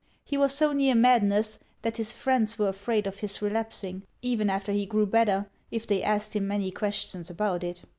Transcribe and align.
He 0.25 0.35
was 0.35 0.51
so 0.55 0.73
near 0.73 0.95
madness, 0.95 1.59
that 1.83 1.97
his 1.97 2.11
friends 2.11 2.57
were 2.57 2.69
afraid 2.69 3.05
of 3.05 3.19
his 3.19 3.39
relapsing, 3.39 4.01
even 4.23 4.49
after 4.49 4.71
he 4.71 4.87
grew 4.87 5.05
better, 5.05 5.45
if 5.69 5.85
they 5.85 6.01
asked 6.01 6.35
him 6.35 6.47
many 6.47 6.71
questions 6.71 7.29
about 7.29 7.63
it. 7.63 7.83